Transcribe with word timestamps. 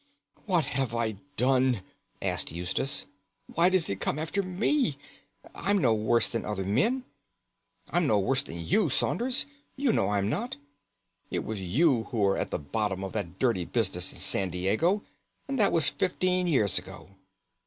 "What 0.47 0.65
have 0.65 0.95
I 0.95 1.11
done?" 1.37 1.83
asked 2.23 2.51
Eustace. 2.51 3.05
"Why 3.45 3.69
does 3.69 3.87
it 3.87 3.99
come 3.99 4.17
after 4.17 4.41
me? 4.41 4.97
I'm 5.53 5.77
no 5.77 5.93
worse 5.93 6.27
than 6.27 6.43
other 6.43 6.63
men. 6.63 7.03
I'm 7.91 8.07
no 8.07 8.17
worse 8.17 8.41
than 8.41 8.65
you, 8.65 8.89
Saunders; 8.89 9.45
you 9.75 9.93
know 9.93 10.09
I'm 10.09 10.27
not. 10.27 10.55
It 11.29 11.43
was 11.45 11.61
you 11.61 12.05
who 12.05 12.17
were 12.17 12.39
at 12.39 12.49
the 12.49 12.57
bottom 12.57 13.03
of 13.03 13.13
that 13.13 13.37
dirty 13.37 13.65
business 13.65 14.11
in 14.11 14.17
San 14.17 14.49
Diego, 14.49 15.03
and 15.47 15.59
that 15.59 15.71
was 15.71 15.87
fifteen 15.89 16.47
years 16.47 16.79
ago." 16.79 17.09